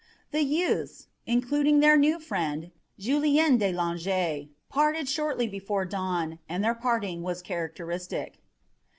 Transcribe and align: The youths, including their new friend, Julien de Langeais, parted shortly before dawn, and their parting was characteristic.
The 0.31 0.41
youths, 0.43 1.09
including 1.27 1.79
their 1.79 1.95
new 1.95 2.19
friend, 2.19 2.71
Julien 2.97 3.59
de 3.59 3.71
Langeais, 3.71 4.49
parted 4.67 5.07
shortly 5.07 5.47
before 5.47 5.85
dawn, 5.85 6.39
and 6.49 6.63
their 6.63 6.73
parting 6.73 7.21
was 7.21 7.43
characteristic. 7.43 8.39